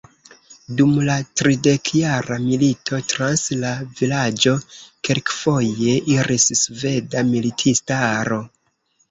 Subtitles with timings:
[0.77, 4.55] Dum la Tridekjara milito trans la vilaĝo
[5.09, 8.43] kelkfoje iris sveda militistaro.